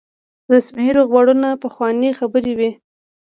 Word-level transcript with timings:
رسمي 0.53 0.87
روغبړونه 0.97 1.49
پخوانۍ 1.61 2.09
خبرې 2.19 2.53
وي. 2.59 2.69